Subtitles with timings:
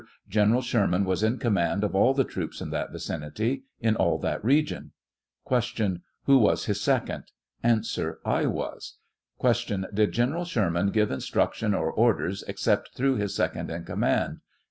[0.27, 4.43] General Sherman was in command of all the troops in that vicinity; in all that
[4.43, 4.93] region.
[5.47, 5.99] Q.
[6.23, 7.25] Who was bis second?
[7.63, 7.81] A.
[8.25, 8.97] I was.
[9.39, 9.85] Q.
[9.93, 14.39] Did General Sherman give instructions or orders except through his second in command